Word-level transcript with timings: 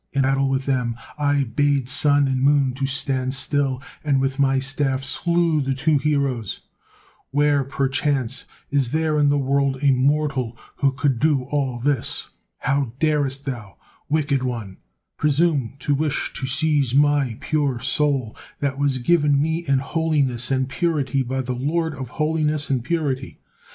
In 0.13 0.23
battle 0.23 0.49
with 0.49 0.65
them 0.65 0.97
I 1.19 1.43
bade 1.43 1.87
sun 1.87 2.27
and 2.27 2.41
moon 2.41 2.73
to 2.73 2.87
stand 2.87 3.35
still, 3.35 3.83
and 4.03 4.19
with 4.19 4.39
my 4.39 4.57
staff 4.59 5.03
slew 5.03 5.61
the 5.61 5.75
two 5.75 5.99
heroes. 5.99 6.61
Where, 7.29 7.63
perchance, 7.63 8.45
is 8.71 8.93
there 8.93 9.19
in 9.19 9.29
the 9.29 9.37
world 9.37 9.77
a 9.83 9.91
mortal 9.91 10.57
who 10.77 10.91
could 10.91 11.19
do 11.19 11.43
all 11.43 11.77
this? 11.77 12.29
How 12.57 12.93
darest 12.99 13.45
thou, 13.45 13.77
wicked 14.09 14.41
one, 14.41 14.77
presume 15.17 15.75
to 15.81 15.93
wish 15.93 16.33
to 16.33 16.47
seize 16.47 16.95
my 16.95 17.37
pure 17.39 17.79
soul 17.79 18.35
that 18.59 18.79
was 18.79 18.97
given 18.97 19.39
me 19.39 19.57
in 19.67 19.77
holiness 19.77 20.49
and 20.49 20.67
purity 20.67 21.21
by 21.21 21.41
the 21.41 21.53
Lord 21.53 21.93
of 21.93 22.09
holiness 22.17 22.71
and 22.71 22.83
purity? 22.83 23.39